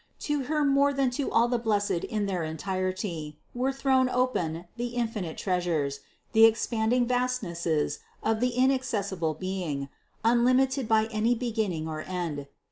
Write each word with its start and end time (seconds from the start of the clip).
To 0.21 0.45
Her 0.45 0.65
more 0.65 0.93
than 0.93 1.11
to 1.11 1.29
all 1.31 1.47
the 1.47 1.59
blessed 1.59 2.03
in 2.09 2.25
their 2.25 2.41
entirety 2.43 3.37
were 3.53 3.71
thrown 3.71 4.09
open 4.09 4.65
the 4.75 4.95
infinite 4.95 5.37
treasures, 5.37 5.99
the 6.31 6.43
expanding 6.45 7.05
vastnesses 7.05 7.99
of 8.23 8.39
that 8.39 8.51
inaccessible 8.51 9.35
Being, 9.35 9.89
unlimited 10.25 10.87
by 10.87 11.05
any 11.11 11.35
beginning 11.35 11.87
or 11.87 12.01
end. 12.01 12.47